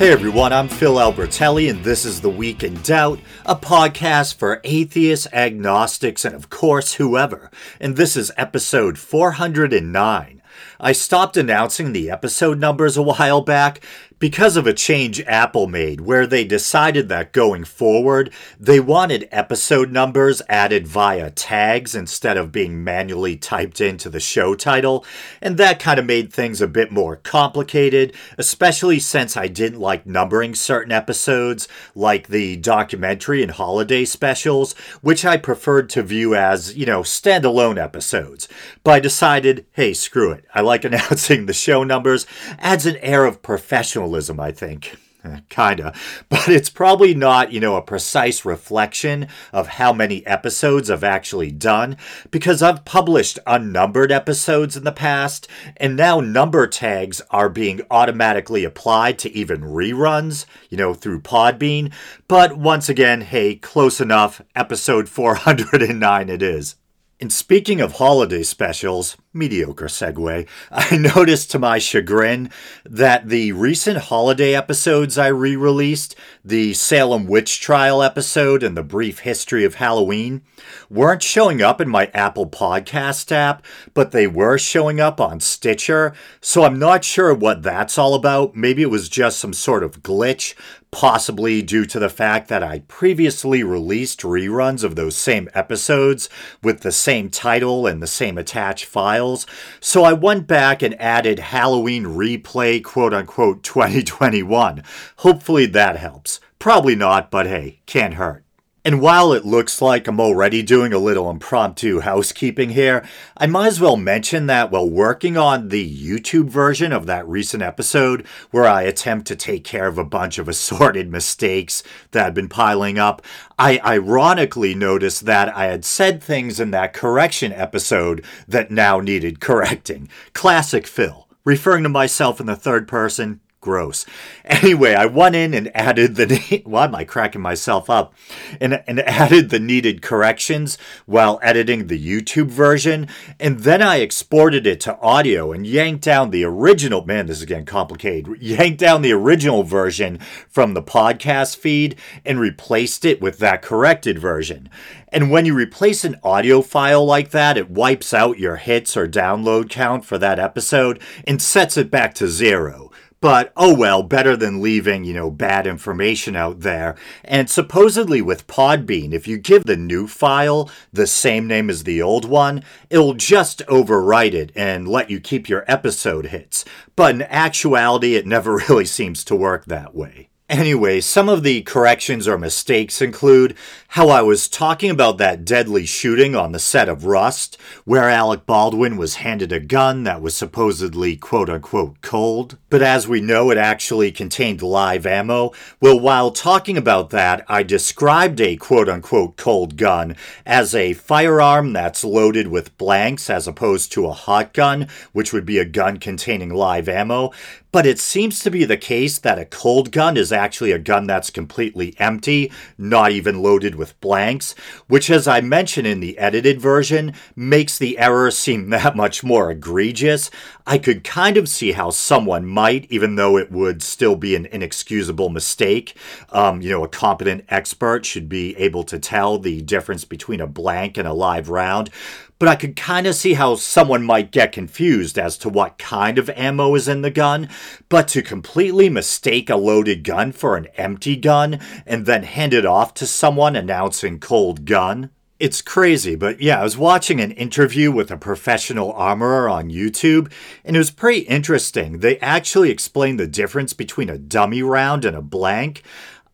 [0.00, 4.62] Hey everyone, I'm Phil Albertelli, and this is The Week in Doubt, a podcast for
[4.64, 7.50] atheists, agnostics, and of course, whoever.
[7.78, 10.40] And this is episode 409.
[10.80, 13.84] I stopped announcing the episode numbers a while back
[14.20, 18.30] because of a change Apple made where they decided that going forward,
[18.60, 24.54] they wanted episode numbers added via tags instead of being manually typed into the show
[24.54, 25.04] title,
[25.40, 30.04] and that kind of made things a bit more complicated, especially since I didn't like
[30.04, 36.76] numbering certain episodes, like the documentary and holiday specials, which I preferred to view as,
[36.76, 38.48] you know, standalone episodes.
[38.84, 40.44] But I decided, hey, screw it.
[40.54, 42.26] I like announcing the show numbers,
[42.58, 44.96] adds an air of professionalism journalism, I think.
[45.22, 45.92] Eh, kinda.
[46.30, 51.50] But it's probably not, you know, a precise reflection of how many episodes I've actually
[51.50, 51.98] done,
[52.30, 55.46] because I've published unnumbered episodes in the past,
[55.76, 61.92] and now number tags are being automatically applied to even reruns, you know, through Podbean.
[62.26, 64.40] But once again, hey, close enough.
[64.56, 66.76] Episode 409 it is.
[67.20, 72.50] And speaking of holiday specials, mediocre segue, I noticed to my chagrin
[72.84, 78.82] that the recent holiday episodes I re released, the Salem Witch Trial episode and the
[78.82, 80.42] brief history of Halloween,
[80.88, 83.64] weren't showing up in my Apple Podcast app,
[83.94, 86.12] but they were showing up on Stitcher.
[86.40, 88.56] So I'm not sure what that's all about.
[88.56, 90.54] Maybe it was just some sort of glitch,
[90.90, 96.28] possibly due to the fact that I previously released reruns of those same episodes
[96.62, 98.86] with the same title and the same attached
[99.20, 99.46] files.
[99.80, 104.82] So I went back and added Halloween Replay quote unquote 2021.
[105.18, 106.40] Hopefully that helps.
[106.58, 108.44] Probably not, but hey, can't hurt.
[108.82, 113.04] And while it looks like I'm already doing a little impromptu housekeeping here,
[113.36, 117.62] I might as well mention that while working on the YouTube version of that recent
[117.62, 122.34] episode, where I attempt to take care of a bunch of assorted mistakes that had
[122.34, 123.20] been piling up,
[123.58, 129.40] I ironically noticed that I had said things in that correction episode that now needed
[129.40, 130.08] correcting.
[130.32, 131.26] Classic Phil.
[131.44, 134.06] Referring to myself in the third person, gross.
[134.44, 138.14] Anyway, I went in and added the why am I cracking myself up?
[138.60, 143.08] And and added the needed corrections while editing the YouTube version,
[143.38, 147.44] and then I exported it to audio and yanked down the original man, this is
[147.44, 148.40] getting complicated.
[148.40, 154.18] Yanked down the original version from the podcast feed and replaced it with that corrected
[154.18, 154.68] version.
[155.12, 159.08] And when you replace an audio file like that, it wipes out your hits or
[159.08, 162.89] download count for that episode and sets it back to zero.
[163.20, 166.96] But oh well, better than leaving, you know, bad information out there.
[167.22, 172.00] And supposedly with Podbean, if you give the new file the same name as the
[172.00, 176.64] old one, it'll just overwrite it and let you keep your episode hits.
[176.96, 180.29] But in actuality, it never really seems to work that way.
[180.50, 183.54] Anyway, some of the corrections or mistakes include
[183.94, 188.46] how I was talking about that deadly shooting on the set of Rust, where Alec
[188.46, 193.52] Baldwin was handed a gun that was supposedly quote unquote cold, but as we know,
[193.52, 195.52] it actually contained live ammo.
[195.80, 201.72] Well, while talking about that, I described a quote unquote cold gun as a firearm
[201.72, 205.98] that's loaded with blanks as opposed to a hot gun, which would be a gun
[205.98, 207.30] containing live ammo.
[207.72, 211.06] But it seems to be the case that a cold gun is actually a gun
[211.06, 214.54] that's completely empty, not even loaded with blanks,
[214.88, 219.50] which, as I mentioned in the edited version, makes the error seem that much more
[219.50, 220.30] egregious.
[220.66, 224.46] I could kind of see how someone might, even though it would still be an
[224.46, 225.96] inexcusable mistake.
[226.30, 230.46] Um, you know, a competent expert should be able to tell the difference between a
[230.46, 231.90] blank and a live round
[232.40, 236.18] but I could kind of see how someone might get confused as to what kind
[236.18, 237.50] of ammo is in the gun.
[237.90, 242.64] But to completely mistake a loaded gun for an empty gun and then hand it
[242.64, 247.90] off to someone announcing cold gun, it's crazy, but yeah, I was watching an interview
[247.90, 250.30] with a professional armorer on YouTube,
[250.64, 251.98] and it was pretty interesting.
[251.98, 255.82] They actually explained the difference between a dummy round and a blank.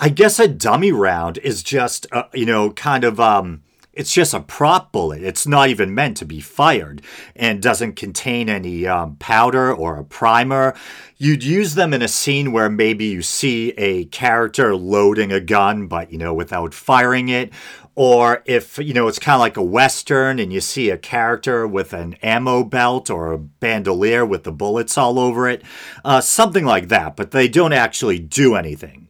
[0.00, 3.62] I guess a dummy round is just, uh, you know, kind of um,
[3.96, 5.22] it's just a prop bullet.
[5.22, 7.00] It's not even meant to be fired
[7.34, 10.75] and doesn't contain any um, powder or a primer.
[11.16, 15.87] You'd use them in a scene where maybe you see a character loading a gun,
[15.87, 17.52] but you know, without firing it.
[17.94, 21.66] Or if, you know, it's kind of like a Western and you see a character
[21.66, 25.62] with an ammo belt or a bandolier with the bullets all over it.
[26.04, 29.06] Uh, something like that, but they don't actually do anything.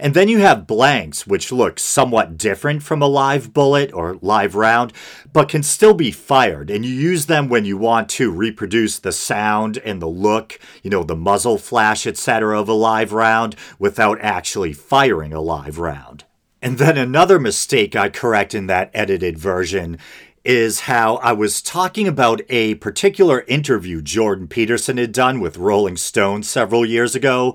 [0.00, 4.54] And then you have blanks, which look somewhat different from a live bullet or live
[4.54, 4.94] round,
[5.30, 6.70] but can still be fired.
[6.70, 10.88] And you use them when you want to reproduce the sound and the look, you
[10.88, 16.24] know, the muzzle flash, etc., of a live round without actually firing a live round.
[16.62, 19.98] And then another mistake I correct in that edited version
[20.44, 25.98] is how I was talking about a particular interview Jordan Peterson had done with Rolling
[25.98, 27.54] Stone several years ago,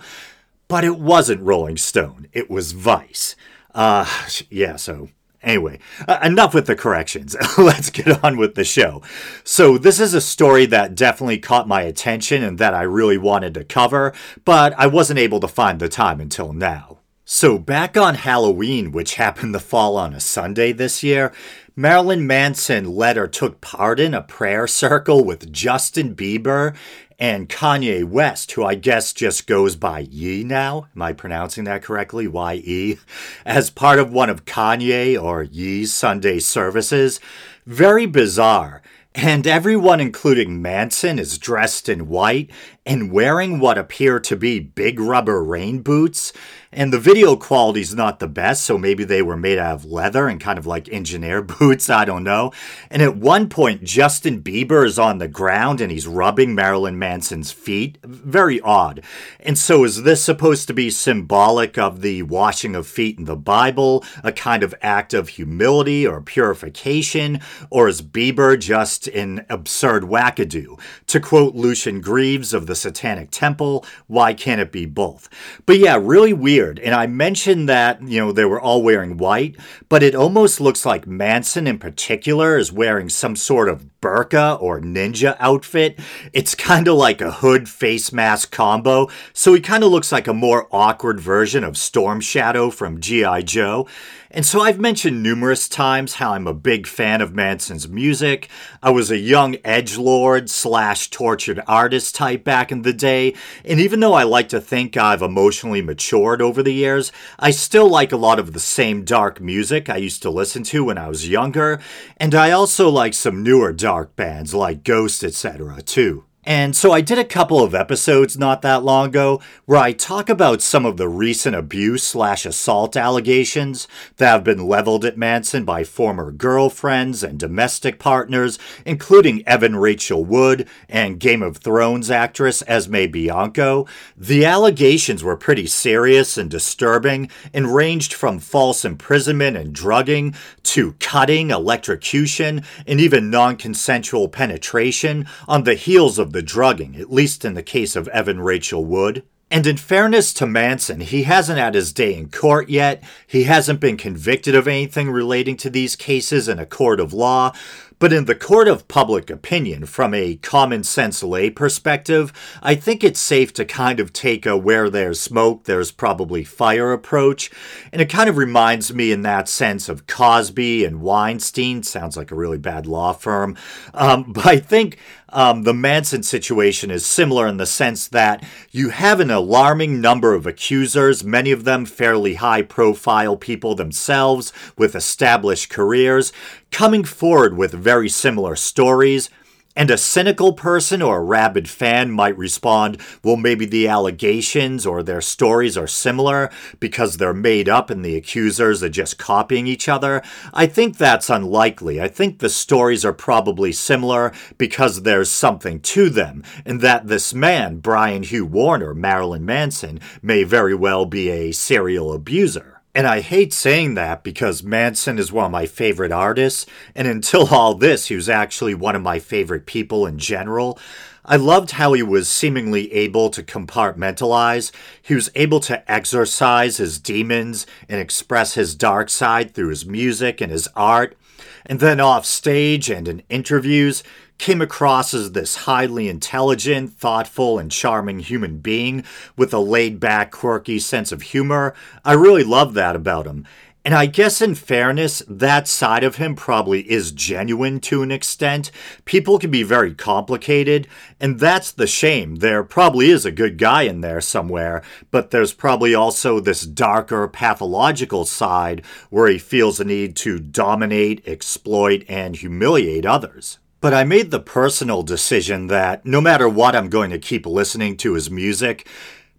[0.67, 3.35] but it wasn't Rolling Stone, it was Vice.
[3.73, 4.05] Uh,
[4.49, 5.09] yeah, so
[5.45, 5.77] Anyway,
[6.07, 7.35] uh, enough with the corrections.
[7.57, 9.03] Let's get on with the show.
[9.43, 13.53] So, this is a story that definitely caught my attention and that I really wanted
[13.53, 14.11] to cover,
[14.43, 16.97] but I wasn't able to find the time until now.
[17.25, 21.31] So, back on Halloween, which happened to fall on a Sunday this year,
[21.75, 26.75] Marilyn Manson led or took part in a prayer circle with Justin Bieber
[27.19, 30.87] and Kanye West, who I guess just goes by Ye now.
[30.95, 32.27] Am I pronouncing that correctly?
[32.27, 32.97] Y E.
[33.45, 37.19] As part of one of Kanye or Ye's Sunday services.
[37.65, 38.81] Very bizarre.
[39.13, 42.51] And everyone, including Manson, is dressed in white
[42.85, 46.31] and wearing what appear to be big rubber rain boots.
[46.71, 50.27] And the video quality's not the best, so maybe they were made out of leather
[50.27, 52.51] and kind of like engineer boots, I don't know.
[52.89, 57.53] And at one point, Justin Bieber is on the ground and he's rubbing Marilyn Manson's
[57.53, 57.97] feet.
[58.03, 59.01] Very odd.
[59.39, 63.37] And so, is this supposed to be symbolic of the washing of feet in the
[63.37, 67.39] Bible, a kind of act of humility or purification?
[67.69, 70.77] Or is Bieber just an absurd wackadoo?
[71.07, 75.29] To quote Lucien Greaves of the Satanic Temple, why can't it be both?
[75.65, 76.79] But yeah, really weird weird.
[76.79, 79.55] And I mentioned that, you know, they were all wearing white,
[79.89, 84.79] but it almost looks like Manson in particular is wearing some sort of burqa or
[84.79, 85.99] ninja outfit.
[86.33, 90.27] It's kind of like a hood face mask combo, so he kind of looks like
[90.27, 93.41] a more awkward version of Storm Shadow from G.I.
[93.41, 93.87] Joe.
[94.35, 98.49] And so I've mentioned numerous times how I'm a big fan of Manson's music.
[98.83, 103.33] I was a young edge lord slash tortured artist type back in the day,
[103.63, 107.87] and even though I like to think I've emotionally matured over the years, I still
[107.87, 111.07] like a lot of the same dark music I used to listen to when I
[111.07, 111.79] was younger,
[112.17, 115.81] and I also like some newer dark bands like Ghost, etc.
[115.81, 116.24] too.
[116.45, 120.29] And so I did a couple of episodes not that long ago where I talk
[120.29, 123.87] about some of the recent abuse slash assault allegations
[124.17, 130.23] that have been leveled at Manson by former girlfriends and domestic partners, including Evan Rachel
[130.23, 133.87] Wood and Game of Thrones actress Esme Bianco.
[134.15, 140.93] The allegations were pretty serious and disturbing and ranged from false imprisonment and drugging to
[140.99, 147.45] cutting, electrocution, and even non consensual penetration on the heels of the drugging, at least
[147.45, 149.23] in the case of Evan Rachel Wood.
[149.49, 153.01] And in fairness to Manson, he hasn't had his day in court yet.
[153.25, 157.53] He hasn't been convicted of anything relating to these cases in a court of law.
[157.97, 163.03] But in the court of public opinion, from a common sense lay perspective, I think
[163.03, 167.49] it's safe to kind of take a where there's smoke, there's probably fire approach.
[167.93, 171.83] And it kind of reminds me in that sense of Cosby and Weinstein.
[171.83, 173.55] Sounds like a really bad law firm.
[173.93, 174.97] Um, but I think
[175.35, 178.41] um, the Manson situation is similar in the sense that
[178.71, 184.53] you have an alarming number of accusers, many of them fairly high profile people themselves
[184.77, 186.31] with established careers,
[186.71, 189.29] coming forward with very similar stories.
[189.75, 195.03] And a cynical person or a rabid fan might respond, well, maybe the allegations or
[195.03, 196.49] their stories are similar
[196.79, 200.21] because they're made up and the accusers are just copying each other.
[200.53, 201.99] I think that's unlikely.
[201.99, 207.33] I think the stories are probably similar because there's something to them, and that this
[207.33, 212.74] man, Brian Hugh Warner, Marilyn Manson, may very well be a serial abuser.
[212.95, 217.47] And I hate saying that because Manson is one of my favorite artists, and until
[217.53, 220.79] all this, he was actually one of my favorite people in general.
[221.25, 224.71] I loved how he was seemingly able to compartmentalize.
[225.01, 230.39] He was able to exorcise his demons and express his dark side through his music
[230.39, 231.17] and his art.
[231.65, 234.03] And then off stage and in interviews,
[234.37, 239.03] came across as this highly intelligent, thoughtful, and charming human being
[239.37, 241.73] with a laid back, quirky sense of humor.
[242.03, 243.45] I really love that about him.
[243.85, 248.71] And I guess, in fairness, that side of him probably is genuine to an extent.
[249.05, 250.87] People can be very complicated,
[251.19, 252.37] and that's the shame.
[252.37, 257.27] There probably is a good guy in there somewhere, but there's probably also this darker
[257.27, 263.59] pathological side where he feels a need to dominate, exploit, and humiliate others.
[263.85, 267.97] But I made the personal decision that no matter what, I'm going to keep listening
[267.97, 268.87] to his music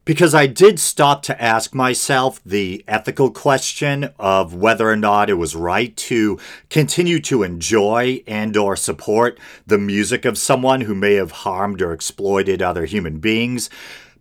[0.05, 5.35] because I did stop to ask myself the ethical question of whether or not it
[5.35, 6.39] was right to
[6.71, 9.37] continue to enjoy and or support
[9.67, 13.69] the music of someone who may have harmed or exploited other human beings.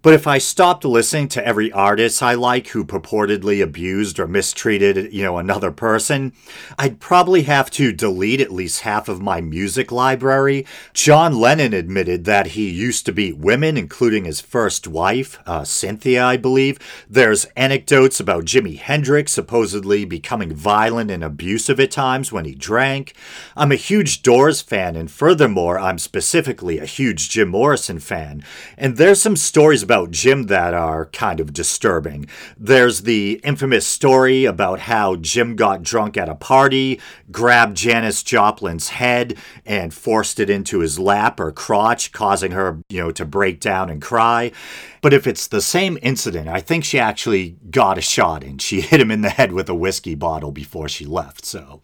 [0.06, 5.12] But if I stopped listening to every artist I like who purportedly abused or mistreated,
[5.12, 6.32] you know, another person,
[6.78, 10.68] I'd probably have to delete at least half of my music library.
[10.94, 16.24] John Lennon admitted that he used to beat women, including his first wife, uh, Cynthia,
[16.24, 16.78] I believe.
[17.10, 23.16] There's anecdotes about Jimi Hendrix supposedly becoming violent and abusive at times when he drank.
[23.58, 28.44] I'm a huge Doors fan, and furthermore, I'm specifically a huge Jim Morrison fan.
[28.78, 32.28] And there's some stories about about Jim that are kind of disturbing.
[32.58, 37.00] There's the infamous story about how Jim got drunk at a party,
[37.32, 43.02] grabbed Janis Joplin's head, and forced it into his lap or crotch, causing her, you
[43.02, 44.52] know, to break down and cry.
[45.00, 48.82] But if it's the same incident, I think she actually got a shot and She
[48.90, 51.82] hit him in the head with a whiskey bottle before she left, so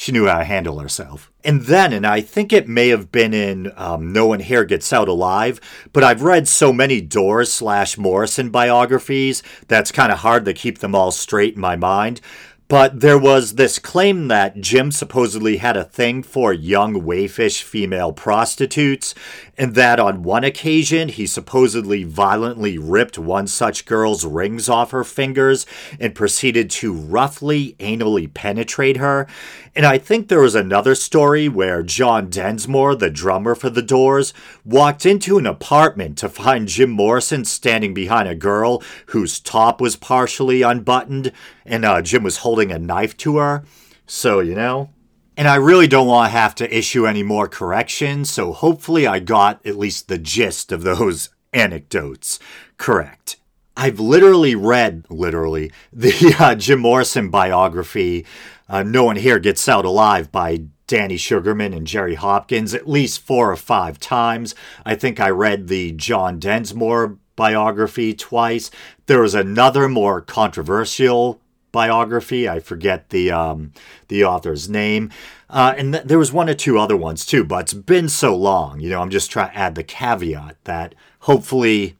[0.00, 1.30] she knew how to handle herself.
[1.44, 4.94] And then, and I think it may have been in um, No One Here Gets
[4.94, 5.60] Out Alive,
[5.92, 10.78] but I've read so many Doors slash Morrison biographies that's kind of hard to keep
[10.78, 12.22] them all straight in my mind.
[12.70, 18.12] But there was this claim that Jim supposedly had a thing for young waifish female
[18.12, 19.12] prostitutes,
[19.58, 25.02] and that on one occasion he supposedly violently ripped one such girl's rings off her
[25.02, 25.66] fingers
[25.98, 29.26] and proceeded to roughly anally penetrate her.
[29.74, 34.34] And I think there was another story where John Densmore, the drummer for The Doors,
[34.64, 39.94] walked into an apartment to find Jim Morrison standing behind a girl whose top was
[39.94, 41.30] partially unbuttoned,
[41.64, 43.64] and uh, Jim was holding a knife to her.
[44.06, 44.90] So, you know.
[45.36, 49.20] And I really don't want to have to issue any more corrections, so hopefully I
[49.20, 52.40] got at least the gist of those anecdotes
[52.76, 53.36] correct.
[53.76, 58.26] I've literally read, literally, the uh, Jim Morrison biography
[58.70, 63.20] uh, No One Here Gets Out Alive by Danny Sugerman and Jerry Hopkins at least
[63.20, 64.54] four or five times.
[64.86, 68.70] I think I read the John Densmore biography twice.
[69.06, 71.40] There was another more controversial
[71.72, 72.48] biography.
[72.48, 73.72] I forget the um,
[74.08, 75.10] the author's name,
[75.48, 77.44] uh, and th- there was one or two other ones too.
[77.44, 79.00] But it's been so long, you know.
[79.00, 81.96] I'm just trying to add the caveat that hopefully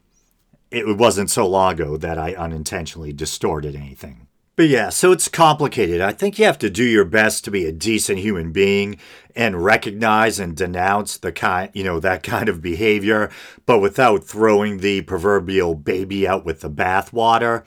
[0.70, 4.26] it wasn't so long ago that I unintentionally distorted anything.
[4.60, 6.02] But yeah, so it's complicated.
[6.02, 8.98] I think you have to do your best to be a decent human being
[9.34, 13.30] and recognize and denounce the kind, you know, that kind of behavior,
[13.64, 17.64] but without throwing the proverbial baby out with the bathwater.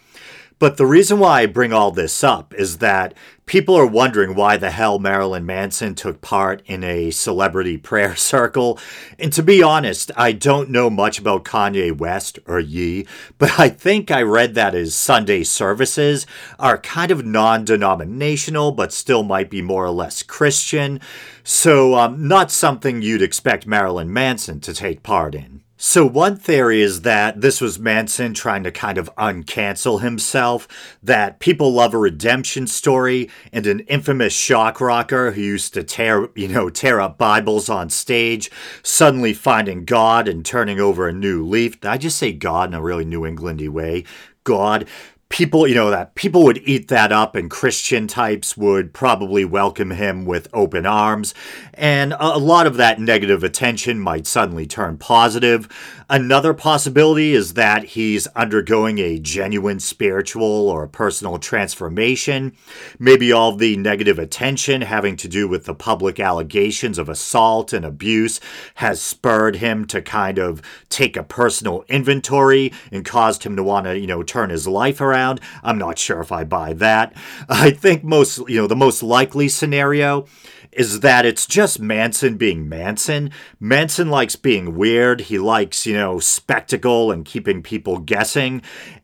[0.63, 3.13] But the reason why I bring all this up is that
[3.45, 8.79] people are wondering why the hell Marilyn Manson took part in a celebrity prayer circle.
[9.19, 13.05] And to be honest, I don't know much about Kanye West or Ye,
[13.37, 16.25] but I think I read that his Sunday services
[16.57, 21.01] are kind of non denominational, but still might be more or less Christian.
[21.43, 25.62] So, um, not something you'd expect Marilyn Manson to take part in.
[25.85, 30.65] So, one theory is that this was Manson trying to kind of uncancel himself,
[31.03, 36.29] that people love a redemption story, and an infamous shock rocker who used to tear,
[36.35, 38.49] you know, tear up Bibles on stage,
[38.81, 41.81] suddenly finding God and turning over a new leaf.
[41.81, 44.05] Did I just say God in a really New Englandy way.
[44.45, 44.87] God,
[45.33, 49.89] people, you know, that people would eat that up and Christian types would probably welcome
[49.89, 51.33] him with open arms.
[51.73, 55.67] And a lot of that negative attention might suddenly turn positive.
[56.07, 62.55] Another possibility is that he's undergoing a genuine spiritual or personal transformation.
[62.99, 67.83] Maybe all the negative attention having to do with the public allegations of assault and
[67.83, 68.39] abuse
[68.75, 73.87] has spurred him to kind of take a personal inventory and caused him to want
[73.87, 75.22] to, you know, turn his life around.
[75.63, 77.15] I'm not sure if I buy that.
[77.49, 80.25] I think most, you know, the most likely scenario
[80.71, 83.31] is that it's just Manson being Manson.
[83.59, 85.21] Manson likes being weird.
[85.21, 88.61] He likes, you know, spectacle and keeping people guessing.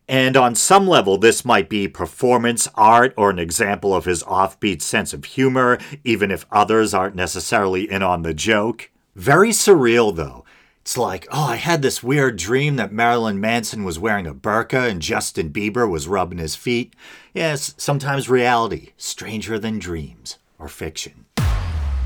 [0.08, 4.82] And on some level, this might be performance art or an example of his offbeat
[4.82, 8.90] sense of humor, even if others aren't necessarily in on the joke.
[9.14, 10.44] Very surreal, though.
[10.82, 14.90] It's like, oh, I had this weird dream that Marilyn Manson was wearing a burqa
[14.90, 16.94] and Justin Bieber was rubbing his feet.
[17.34, 21.26] Yes, sometimes reality, stranger than dreams or fiction.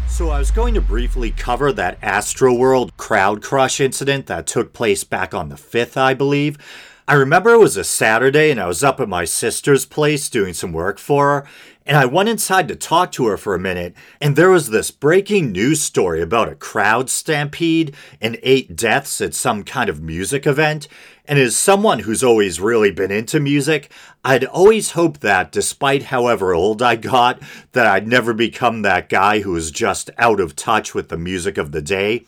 [0.09, 5.05] So I was going to briefly cover that Astroworld crowd crush incident that took place
[5.05, 6.59] back on the 5th, I believe.
[7.07, 10.55] I remember it was a Saturday and I was up at my sister's place doing
[10.55, 11.49] some work for her,
[11.87, 14.91] And I went inside to talk to her for a minute, and there was this
[14.91, 20.47] breaking news story about a crowd stampede and eight deaths at some kind of music
[20.47, 20.89] event.
[21.27, 23.91] And as someone who's always really been into music,
[24.25, 29.41] I'd always hoped that, despite however old I got, that I'd never become that guy
[29.41, 32.25] who was just out of touch with the music of the day.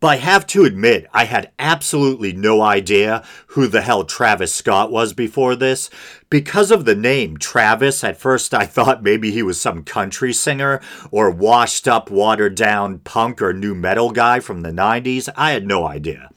[0.00, 4.90] But I have to admit, I had absolutely no idea who the hell Travis Scott
[4.90, 5.90] was before this.
[6.30, 10.80] Because of the name Travis, at first I thought maybe he was some country singer
[11.10, 15.28] or washed up, watered down punk or nu metal guy from the 90s.
[15.36, 16.30] I had no idea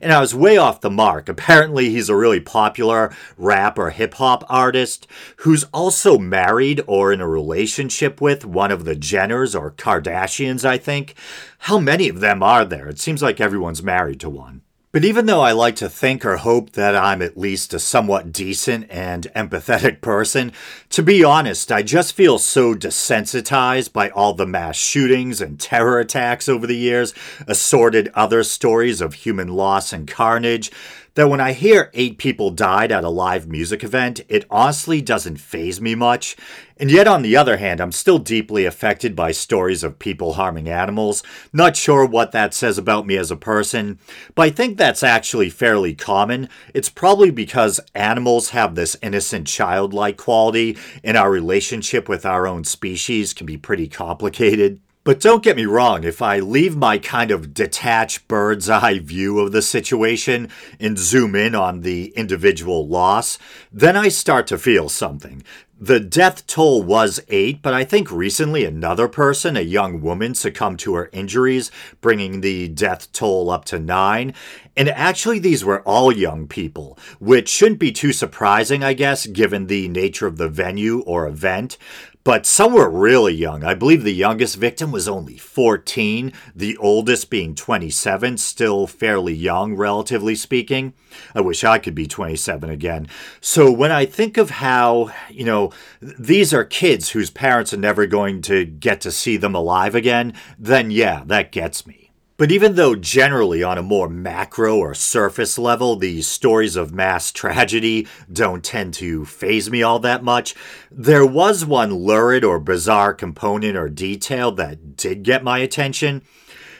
[0.00, 1.28] and I was way off the mark.
[1.28, 5.06] Apparently, he's a really popular rap or hip hop artist
[5.38, 10.78] who's also married or in a relationship with one of the Jenners or Kardashians, I
[10.78, 11.14] think.
[11.60, 12.88] How many of them are there?
[12.88, 14.62] It seems like everyone's married to one.
[14.92, 18.32] But even though I like to think or hope that I'm at least a somewhat
[18.32, 20.50] decent and empathetic person,
[20.88, 26.00] to be honest, I just feel so desensitized by all the mass shootings and terror
[26.00, 27.14] attacks over the years,
[27.46, 30.72] assorted other stories of human loss and carnage,
[31.14, 35.38] that when I hear eight people died at a live music event, it honestly doesn't
[35.38, 36.36] faze me much.
[36.76, 40.68] And yet, on the other hand, I'm still deeply affected by stories of people harming
[40.68, 41.22] animals.
[41.52, 43.98] Not sure what that says about me as a person,
[44.34, 46.48] but I think that's actually fairly common.
[46.72, 52.64] It's probably because animals have this innocent childlike quality, and our relationship with our own
[52.64, 54.80] species can be pretty complicated.
[55.02, 59.38] But don't get me wrong, if I leave my kind of detached bird's eye view
[59.38, 63.38] of the situation and zoom in on the individual loss,
[63.72, 65.42] then I start to feel something.
[65.82, 70.78] The death toll was eight, but I think recently another person, a young woman, succumbed
[70.80, 71.70] to her injuries,
[72.02, 74.34] bringing the death toll up to nine.
[74.80, 79.66] And actually, these were all young people, which shouldn't be too surprising, I guess, given
[79.66, 81.76] the nature of the venue or event
[82.22, 83.64] but some were really young.
[83.64, 89.74] I believe the youngest victim was only 14, the oldest being 27, still fairly young,
[89.74, 90.92] relatively speaking.
[91.34, 93.08] I wish I could be 27 again.
[93.40, 95.72] So when I think of how, you know,
[96.02, 100.34] these are kids whose parents are never going to get to see them alive again,
[100.58, 102.09] then yeah, that gets me.
[102.40, 107.30] But even though generally on a more macro or surface level, the stories of mass
[107.30, 110.54] tragedy don't tend to faze me all that much,
[110.90, 116.22] there was one lurid or bizarre component or detail that did get my attention.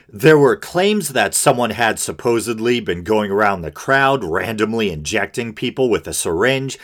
[0.08, 5.90] There were claims that someone had supposedly been going around the crowd randomly injecting people
[5.90, 6.78] with a syringe,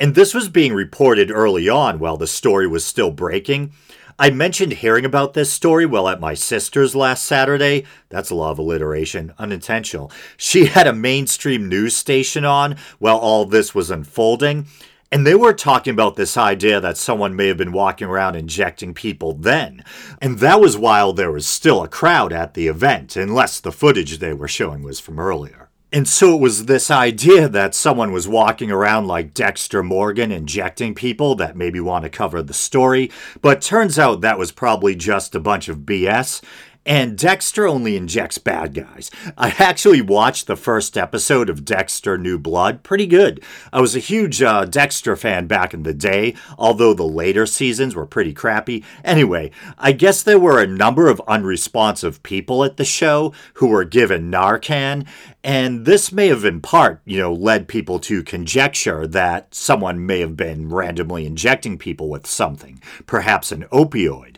[0.00, 3.74] and this was being reported early on while the story was still breaking.
[4.16, 7.84] I mentioned hearing about this story while at my sister's last Saturday.
[8.10, 10.12] That's a lot of alliteration, unintentional.
[10.36, 14.66] She had a mainstream news station on while all this was unfolding.
[15.10, 18.94] And they were talking about this idea that someone may have been walking around injecting
[18.94, 19.82] people then.
[20.20, 24.18] And that was while there was still a crowd at the event, unless the footage
[24.18, 25.63] they were showing was from earlier.
[25.94, 30.92] And so it was this idea that someone was walking around like Dexter Morgan injecting
[30.92, 35.36] people that maybe want to cover the story, but turns out that was probably just
[35.36, 36.42] a bunch of BS.
[36.86, 39.10] And Dexter only injects bad guys.
[39.38, 42.82] I actually watched the first episode of Dexter New Blood.
[42.82, 43.42] Pretty good.
[43.72, 47.94] I was a huge uh, Dexter fan back in the day, although the later seasons
[47.94, 48.84] were pretty crappy.
[49.02, 53.84] Anyway, I guess there were a number of unresponsive people at the show who were
[53.84, 55.06] given Narcan,
[55.42, 60.20] and this may have in part, you know, led people to conjecture that someone may
[60.20, 64.33] have been randomly injecting people with something, perhaps an opioid.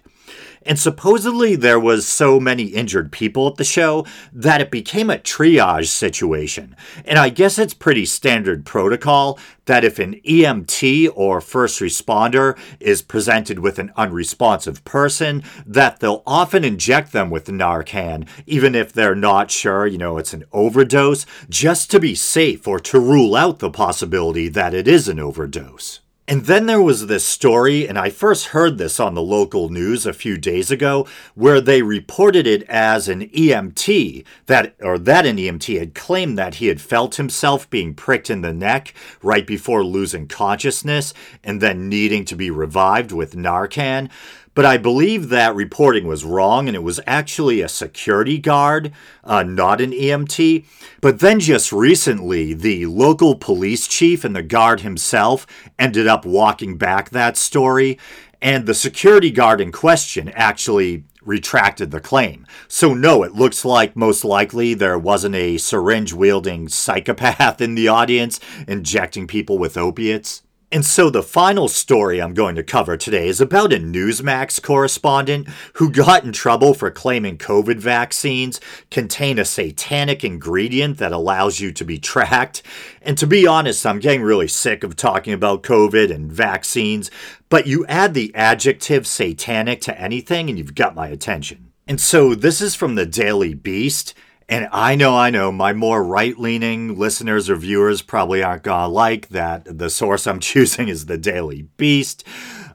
[0.66, 5.18] And supposedly there was so many injured people at the show that it became a
[5.18, 6.74] triage situation.
[7.04, 13.02] And I guess it's pretty standard protocol that if an EMT or first responder is
[13.02, 19.14] presented with an unresponsive person, that they'll often inject them with Narcan, even if they're
[19.14, 23.58] not sure, you know, it's an overdose, just to be safe or to rule out
[23.58, 26.00] the possibility that it is an overdose.
[26.28, 30.06] And then there was this story, and I first heard this on the local news
[30.06, 35.36] a few days ago, where they reported it as an EMT that, or that an
[35.36, 39.84] EMT had claimed that he had felt himself being pricked in the neck right before
[39.84, 44.10] losing consciousness and then needing to be revived with Narcan.
[44.56, 48.90] But I believe that reporting was wrong, and it was actually a security guard,
[49.22, 50.64] uh, not an EMT.
[51.02, 55.46] But then just recently, the local police chief and the guard himself
[55.78, 57.98] ended up walking back that story,
[58.40, 62.46] and the security guard in question actually retracted the claim.
[62.66, 67.88] So, no, it looks like most likely there wasn't a syringe wielding psychopath in the
[67.88, 70.44] audience injecting people with opiates.
[70.72, 75.46] And so the final story I'm going to cover today is about a Newsmax correspondent
[75.74, 81.70] who got in trouble for claiming COVID vaccines contain a satanic ingredient that allows you
[81.70, 82.64] to be tracked.
[83.00, 87.12] And to be honest, I'm getting really sick of talking about COVID and vaccines,
[87.48, 91.70] but you add the adjective satanic to anything and you've got my attention.
[91.86, 94.14] And so this is from the Daily Beast.
[94.48, 98.84] And I know, I know, my more right leaning listeners or viewers probably aren't going
[98.84, 102.24] to like that the source I'm choosing is the Daily Beast.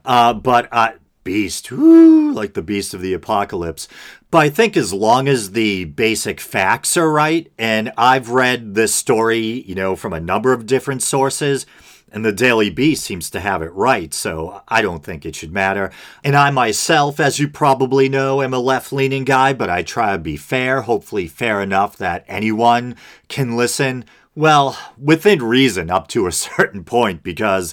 [0.04, 0.92] Uh, but, uh,
[1.24, 3.86] Beast, whoo, like the beast of the apocalypse.
[4.32, 8.92] But I think as long as the basic facts are right, and I've read this
[8.92, 11.64] story, you know, from a number of different sources,
[12.12, 15.52] and the Daily Beast seems to have it right, so I don't think it should
[15.52, 15.90] matter.
[16.22, 20.12] And I myself, as you probably know, am a left leaning guy, but I try
[20.12, 22.96] to be fair, hopefully fair enough that anyone
[23.28, 24.04] can listen.
[24.34, 27.72] Well, within reason up to a certain point, because,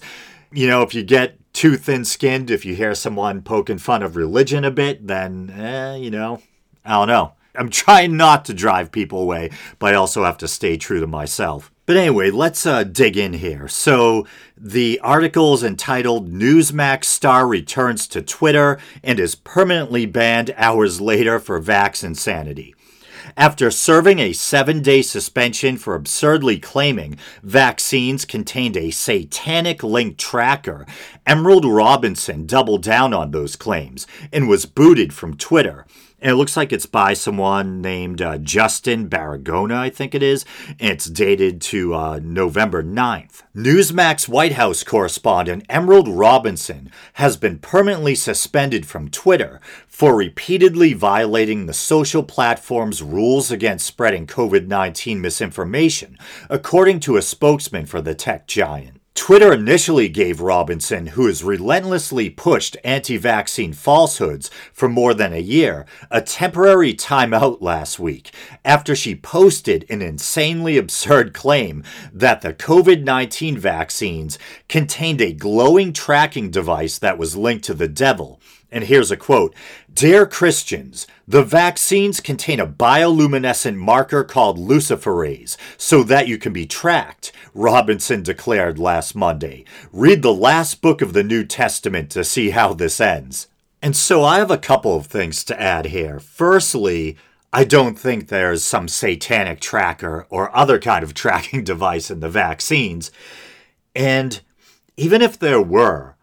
[0.52, 4.16] you know, if you get too thin skinned, if you hear someone poking fun of
[4.16, 6.42] religion a bit, then, eh, you know,
[6.86, 7.34] I don't know.
[7.56, 11.08] I'm trying not to drive people away, but I also have to stay true to
[11.08, 11.72] myself.
[11.86, 13.68] But anyway, let's uh, dig in here.
[13.68, 21.02] So, the article is entitled Newsmax Star Returns to Twitter and is permanently banned hours
[21.02, 22.76] later for Vax Insanity.
[23.36, 30.86] After serving a seven day suspension for absurdly claiming vaccines contained a satanic link tracker,
[31.26, 35.86] Emerald Robinson doubled down on those claims and was booted from Twitter.
[36.22, 40.46] And it looks like it's by someone named uh, Justin Baragona, I think it is.
[40.80, 43.44] And it's dated to uh, November 9th.
[43.56, 51.66] Newsmax White House correspondent Emerald Robinson has been permanently suspended from Twitter for repeatedly violating
[51.66, 56.18] the social platform's rules against spreading COVID 19 misinformation,
[56.50, 58.99] according to a spokesman for the tech giant.
[59.20, 65.42] Twitter initially gave Robinson, who has relentlessly pushed anti vaccine falsehoods for more than a
[65.42, 68.32] year, a temporary timeout last week
[68.64, 75.92] after she posted an insanely absurd claim that the COVID 19 vaccines contained a glowing
[75.92, 78.40] tracking device that was linked to the devil.
[78.72, 79.56] And here's a quote
[79.92, 86.66] Dear Christians, the vaccines contain a bioluminescent marker called luciferase so that you can be
[86.66, 89.66] tracked, Robinson declared last Monday.
[89.92, 93.48] Read the last book of the New Testament to see how this ends.
[93.82, 96.20] And so I have a couple of things to add here.
[96.20, 97.18] Firstly,
[97.52, 102.30] I don't think there's some satanic tracker or other kind of tracking device in the
[102.30, 103.12] vaccines.
[103.96, 104.42] And
[104.98, 106.16] even if there were,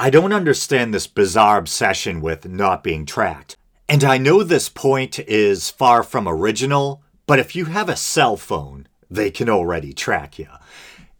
[0.00, 3.56] I don't understand this bizarre obsession with not being tracked.
[3.88, 8.36] And I know this point is far from original, but if you have a cell
[8.36, 10.46] phone, they can already track you.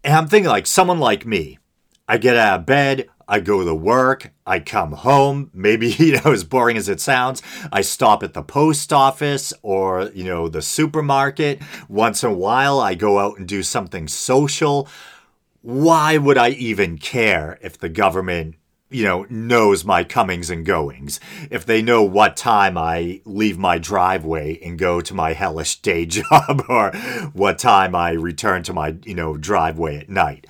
[0.05, 1.59] And I'm thinking like someone like me,
[2.07, 6.31] I get out of bed, I go to work, I come home, maybe, you know,
[6.31, 10.63] as boring as it sounds, I stop at the post office or, you know, the
[10.63, 11.61] supermarket.
[11.89, 14.87] Once in a while, I go out and do something social.
[15.63, 18.55] Why would I even care if the government
[18.91, 21.21] you know, knows my comings and goings,
[21.51, 26.07] if they know what time I leave my driveway and go to my hellish day
[26.07, 26.93] job or
[27.33, 30.47] what time I return to my, you know, driveway at night,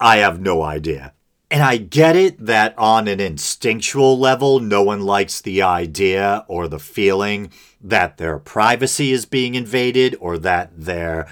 [0.00, 1.12] I have no idea.
[1.50, 6.66] And I get it that on an instinctual level, no one likes the idea or
[6.66, 7.52] the feeling
[7.82, 11.28] that their privacy is being invaded or that they're,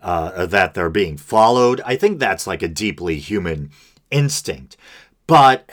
[0.00, 1.80] uh, or that they're being followed.
[1.84, 3.72] I think that's like a deeply human
[4.12, 4.76] instinct.
[5.26, 5.68] But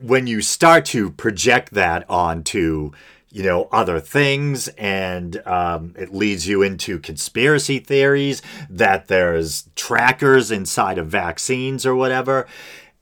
[0.00, 2.92] when you start to project that onto
[3.30, 10.50] you know other things and um, it leads you into conspiracy theories that there's trackers
[10.50, 12.46] inside of vaccines or whatever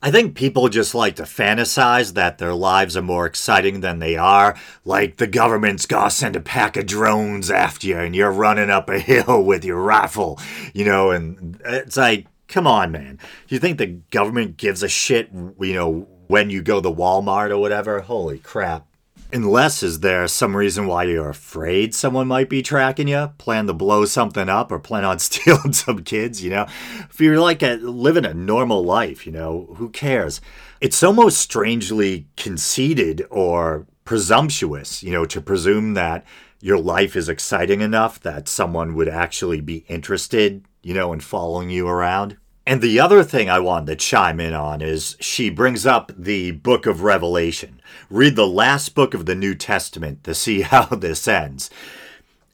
[0.02, 4.16] I think people just like to fantasize that their lives are more exciting than they
[4.16, 4.56] are.
[4.84, 8.90] Like the government's gonna send a pack of drones after you and you're running up
[8.90, 10.38] a hill with your rifle,
[10.74, 13.18] you know, and it's like, come on, man.
[13.48, 17.50] Do you think the government gives a shit, you know, when you go to Walmart
[17.50, 18.00] or whatever.
[18.00, 18.86] Holy crap.
[19.32, 23.72] Unless is there some reason why you're afraid someone might be tracking you, plan to
[23.72, 26.66] blow something up, or plan on stealing some kids, you know?
[27.10, 30.40] If you're like a, living a normal life, you know, who cares?
[30.80, 36.24] It's almost strangely conceited or presumptuous, you know, to presume that
[36.60, 41.68] your life is exciting enough that someone would actually be interested, you know, in following
[41.68, 42.36] you around.
[42.66, 46.50] And the other thing I wanted to chime in on is she brings up the
[46.50, 47.80] book of Revelation.
[48.10, 51.70] Read the last book of the New Testament to see how this ends.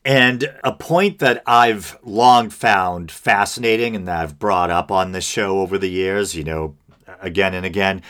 [0.05, 5.25] And a point that I've long found fascinating and that I've brought up on this
[5.25, 6.77] show over the years, you know,
[7.21, 8.03] again and again.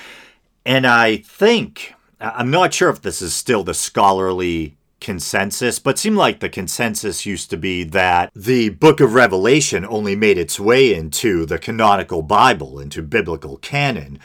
[0.65, 6.17] And I think, I'm not sure if this is still the scholarly consensus, but seemed
[6.17, 10.95] like the consensus used to be that the book of Revelation only made its way
[10.95, 14.19] into the canonical Bible, into biblical canon,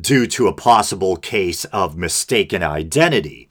[0.00, 3.49] due to a possible case of mistaken identity.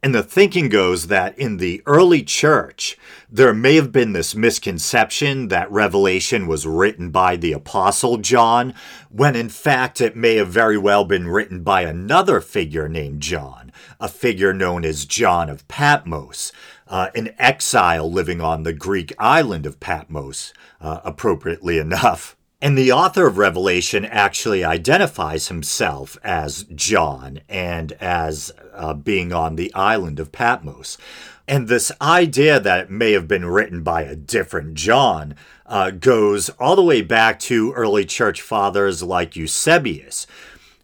[0.00, 2.96] And the thinking goes that in the early church,
[3.28, 8.74] there may have been this misconception that Revelation was written by the Apostle John,
[9.10, 13.72] when in fact it may have very well been written by another figure named John,
[13.98, 16.52] a figure known as John of Patmos,
[16.86, 22.36] uh, an exile living on the Greek island of Patmos, uh, appropriately enough.
[22.60, 29.54] And the author of Revelation actually identifies himself as John and as uh, being on
[29.54, 30.98] the island of Patmos.
[31.46, 36.48] And this idea that it may have been written by a different John uh, goes
[36.50, 40.26] all the way back to early church fathers like Eusebius,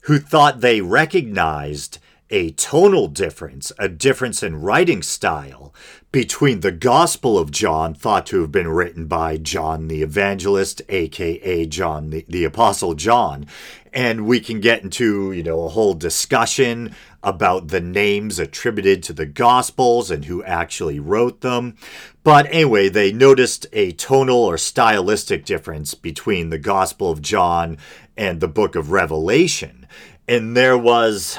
[0.02, 1.98] who thought they recognized
[2.30, 5.74] a tonal difference, a difference in writing style
[6.10, 11.66] between the Gospel of John, thought to have been written by John the Evangelist, aka
[11.66, 13.46] John the, the Apostle John.
[13.92, 19.12] And we can get into, you know, a whole discussion about the names attributed to
[19.12, 21.76] the Gospels and who actually wrote them.
[22.22, 27.78] But anyway, they noticed a tonal or stylistic difference between the Gospel of John
[28.16, 29.86] and the book of Revelation.
[30.26, 31.38] And there was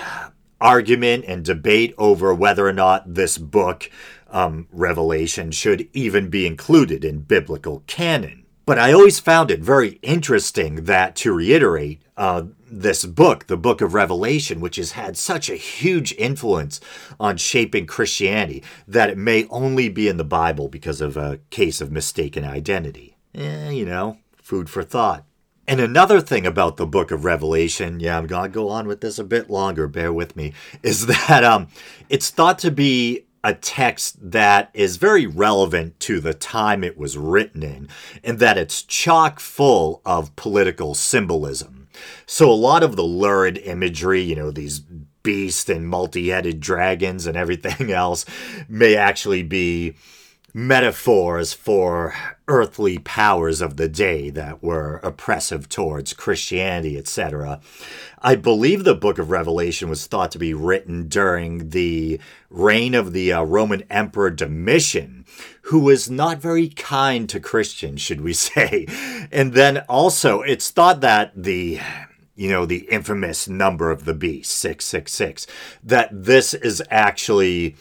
[0.59, 3.89] argument and debate over whether or not this book
[4.29, 8.45] um, revelation should even be included in biblical canon.
[8.65, 13.79] But I always found it very interesting that, to reiterate, uh, this book, the book
[13.79, 16.79] of Revelation, which has had such a huge influence
[17.19, 21.79] on shaping Christianity, that it may only be in the Bible because of a case
[21.79, 23.17] of mistaken identity.
[23.35, 25.25] Eh, you know, food for thought.
[25.67, 29.01] And another thing about the book of Revelation, yeah, I'm going to go on with
[29.01, 31.67] this a bit longer, bear with me, is that um,
[32.09, 37.17] it's thought to be a text that is very relevant to the time it was
[37.17, 37.87] written in,
[38.23, 41.87] and that it's chock full of political symbolism.
[42.25, 44.79] So, a lot of the lurid imagery, you know, these
[45.21, 48.25] beasts and multi headed dragons and everything else,
[48.67, 49.95] may actually be
[50.55, 52.15] metaphors for
[52.47, 57.59] earthly powers of the day that were oppressive towards Christianity, etc.
[58.21, 63.11] I believe the book of Revelation was thought to be written during the reign of
[63.11, 65.25] the uh, Roman Emperor Domitian,
[65.63, 68.85] who was not very kind to Christians, should we say.
[69.33, 71.81] And then also, it's thought that the
[72.37, 75.47] you know, the infamous number of the beast, 666,
[75.81, 77.75] that this is actually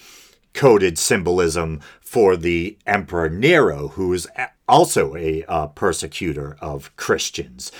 [0.54, 4.26] coded symbolism for the Emperor Nero, who is
[4.68, 7.70] also a uh, persecutor of Christians.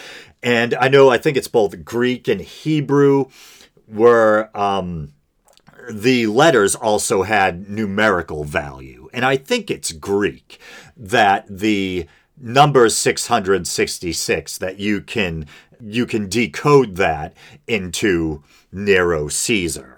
[0.42, 3.26] And I know, I think it's both Greek and Hebrew,
[3.87, 5.14] where um,
[5.90, 9.08] the letters also had numerical value.
[9.12, 10.58] And I think it's Greek
[10.96, 12.06] that the
[12.38, 15.46] number 666 that you can
[15.80, 17.34] you can decode that
[17.66, 19.93] into Nero Caesar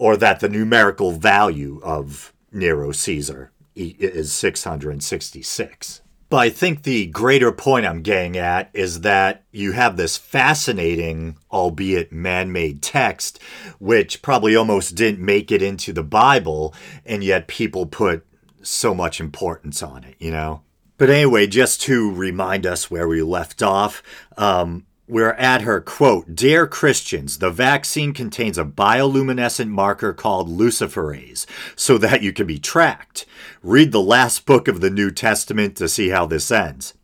[0.00, 6.00] or that the numerical value of Nero Caesar is 666.
[6.30, 11.36] But I think the greater point I'm getting at is that you have this fascinating,
[11.52, 13.42] albeit man made text,
[13.78, 18.24] which probably almost didn't make it into the Bible, and yet people put
[18.62, 20.62] so much importance on it, you know?
[20.96, 24.02] But anyway, just to remind us where we left off,
[24.38, 31.46] um, we're at her quote Dear Christians, the vaccine contains a bioluminescent marker called luciferase
[31.76, 33.26] so that you can be tracked.
[33.62, 36.94] Read the last book of the New Testament to see how this ends.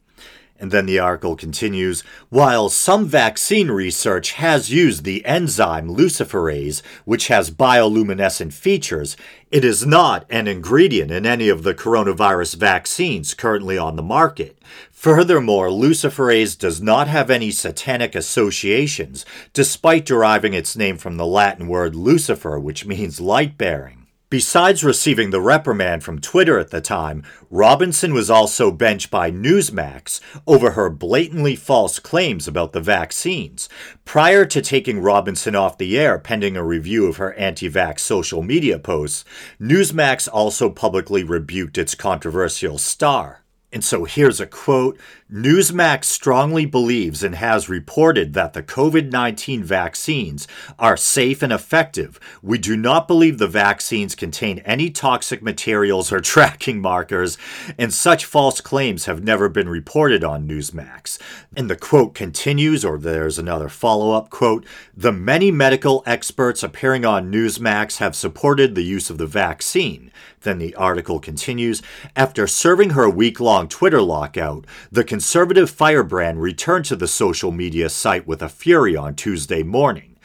[0.59, 7.29] And then the article continues While some vaccine research has used the enzyme luciferase, which
[7.29, 9.17] has bioluminescent features,
[9.51, 14.59] it is not an ingredient in any of the coronavirus vaccines currently on the market.
[14.97, 21.69] Furthermore, luciferase does not have any satanic associations, despite deriving its name from the Latin
[21.69, 24.07] word lucifer, which means light bearing.
[24.31, 30.19] Besides receiving the reprimand from Twitter at the time, Robinson was also benched by Newsmax
[30.47, 33.69] over her blatantly false claims about the vaccines.
[34.07, 38.43] Prior to taking Robinson off the air pending a review of her anti vax social
[38.43, 39.27] media posts,
[39.61, 43.43] Newsmax also publicly rebuked its controversial star.
[43.77, 44.99] And so here's a quote
[45.31, 52.19] Newsmax strongly believes and has reported that the COVID 19 vaccines are safe and effective.
[52.43, 57.37] We do not believe the vaccines contain any toxic materials or tracking markers,
[57.77, 61.19] and such false claims have never been reported on Newsmax.
[61.55, 64.65] And the quote continues, or there's another follow up quote
[64.97, 70.13] The many medical experts appearing on Newsmax have supported the use of the vaccine.
[70.43, 71.83] Then the article continues
[72.15, 77.89] After serving her week long Twitter lockout, the conservative firebrand returned to the social media
[77.89, 80.17] site with a fury on Tuesday morning,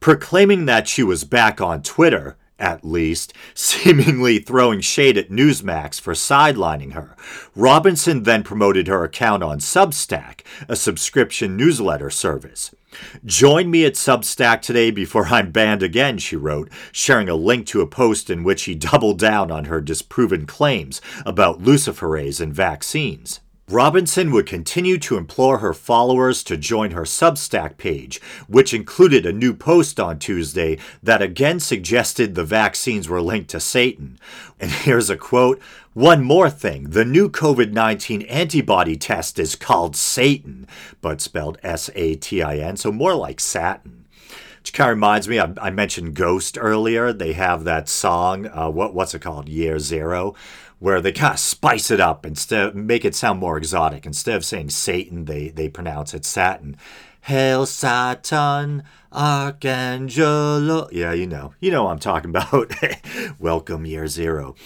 [0.00, 6.12] proclaiming that she was back on Twitter at least, seemingly throwing shade at Newsmax for
[6.12, 7.16] sidelining her.
[7.56, 12.74] Robinson then promoted her account on Substack, a subscription newsletter service.
[13.24, 17.80] Join me at Substack today before I'm banned again, she wrote, sharing a link to
[17.80, 23.40] a post in which he doubled down on her disproven claims about luciferase and vaccines.
[23.70, 29.32] Robinson would continue to implore her followers to join her Substack page, which included a
[29.32, 34.18] new post on Tuesday that again suggested the vaccines were linked to Satan.
[34.58, 35.62] And here's a quote
[35.94, 40.66] One more thing the new COVID 19 antibody test is called Satan,
[41.00, 44.00] but spelled S A T I N, so more like Satin
[44.60, 45.38] which kind of reminds me.
[45.38, 47.14] I, I, mentioned Ghost earlier.
[47.14, 48.46] They have that song.
[48.46, 49.48] Uh, what what's it called?
[49.48, 50.34] Year Zero,
[50.80, 54.04] where they kind of spice it up instead make it sound more exotic.
[54.04, 56.76] Instead of saying Satan, they they pronounce it Satin.
[57.22, 60.88] Hail Satan, Archangelo.
[60.90, 62.72] Yeah, you know, you know what I'm talking about.
[63.38, 64.56] Welcome year zero.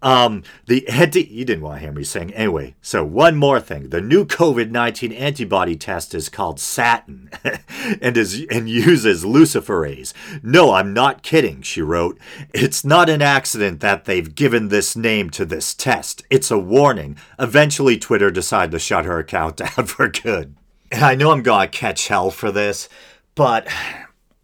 [0.00, 2.32] Um, the anti, you didn't want to hear me sing.
[2.34, 3.88] Anyway, so one more thing.
[3.88, 7.30] The new COVID 19 antibody test is called Satin
[8.00, 10.12] and, is, and uses luciferase.
[10.42, 12.18] No, I'm not kidding, she wrote.
[12.54, 16.22] It's not an accident that they've given this name to this test.
[16.30, 17.16] It's a warning.
[17.38, 20.54] Eventually, Twitter decided to shut her account down for good.
[20.92, 22.88] And I know I'm to catch hell for this,
[23.34, 23.66] but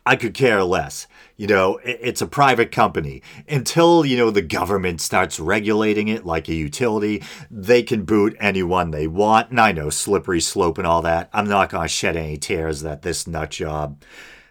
[0.05, 1.07] I could care less.
[1.37, 3.20] You know, it's a private company.
[3.49, 8.92] Until, you know, the government starts regulating it like a utility, they can boot anyone
[8.92, 9.51] they want.
[9.51, 11.29] And I know, slippery slope and all that.
[11.33, 14.01] I'm not going to shed any tears that this nut job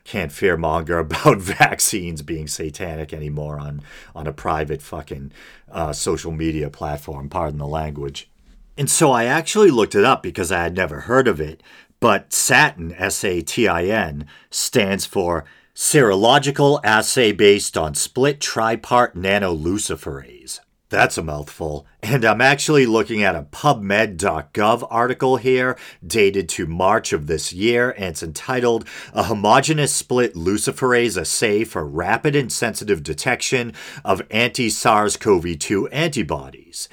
[0.04, 3.82] can't fearmonger about vaccines being satanic anymore on,
[4.13, 5.32] on a private fucking
[5.72, 8.30] uh, social media platform, pardon the language.
[8.78, 11.62] And so I actually looked it up because I had never heard of it.
[12.00, 19.16] But SATIN, S A T I N, stands for Serological assay based on split tripart
[19.16, 20.60] nanoluciferase.
[20.90, 21.88] That's a mouthful.
[22.04, 27.90] And I'm actually looking at a PubMed.gov article here, dated to March of this year,
[27.90, 33.74] and it's entitled A Homogeneous Split Luciferase Assay for Rapid and Sensitive Detection
[34.06, 36.88] of Anti SARS CoV 2 Antibodies.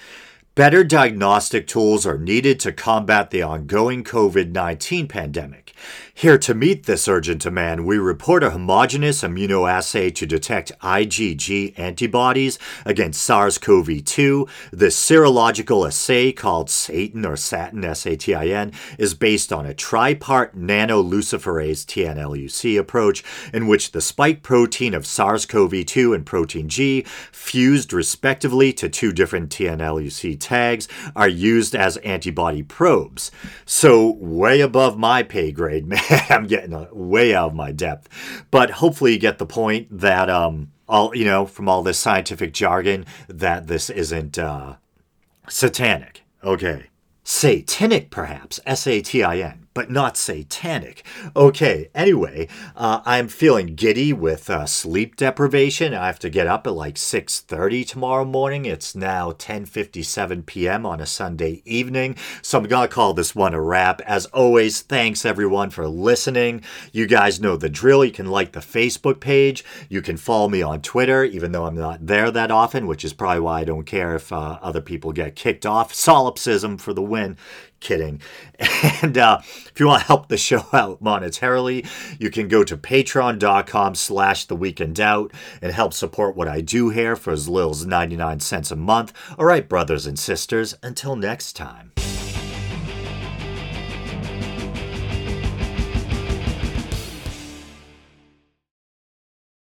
[0.55, 5.73] Better diagnostic tools are needed to combat the ongoing COVID 19 pandemic.
[6.20, 12.59] Here to meet this urgent demand, we report a homogeneous immunoassay to detect IgG antibodies
[12.85, 14.46] against SARS CoV 2.
[14.70, 19.64] This serological assay, called SATIN or SATIN, S A T I N, is based on
[19.64, 26.26] a tripart nanoluciferase TNLUC approach in which the spike protein of SARS CoV 2 and
[26.26, 27.00] protein G,
[27.33, 33.30] fused respectively to two different TNLUC tags, are used as antibody probes.
[33.64, 36.10] So, way above my pay grade, man.
[36.29, 38.09] I'm getting way out of my depth,
[38.51, 42.53] but hopefully you get the point that um, all you know from all this scientific
[42.53, 44.77] jargon that this isn't uh,
[45.49, 46.23] satanic.
[46.42, 46.87] Okay,
[47.23, 51.04] satanic perhaps, S A T I N but not satanic.
[51.37, 55.94] Okay, anyway, uh, I'm feeling giddy with uh, sleep deprivation.
[55.94, 58.64] I have to get up at like 6.30 tomorrow morning.
[58.64, 60.85] It's now 10.57 p.m.
[60.85, 64.00] on a Sunday evening, so I'm going to call this one a wrap.
[64.02, 66.62] As always, thanks everyone for listening.
[66.92, 68.04] You guys know the drill.
[68.04, 69.64] You can like the Facebook page.
[69.88, 73.12] You can follow me on Twitter, even though I'm not there that often, which is
[73.12, 75.94] probably why I don't care if uh, other people get kicked off.
[75.94, 77.37] Solipsism for the win
[77.81, 78.21] kidding.
[79.03, 81.87] And uh, if you want to help the show out monetarily,
[82.21, 86.61] you can go to patreon.com slash the week in doubt and help support what I
[86.61, 89.14] do here for as little as 99 cents a month.
[89.38, 91.93] All right, brothers and sisters, until next time.